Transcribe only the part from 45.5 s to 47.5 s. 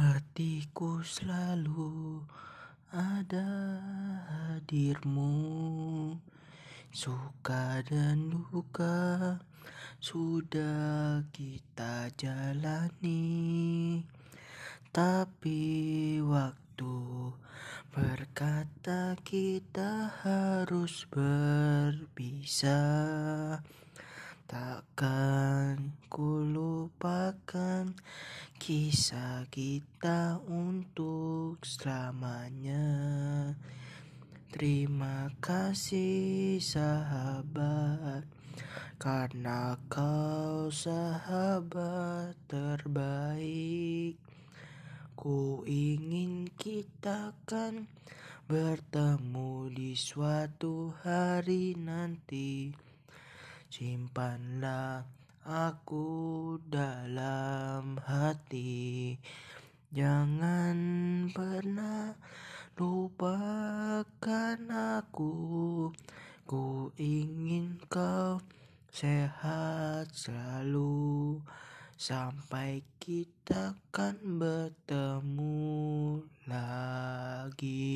ingin kita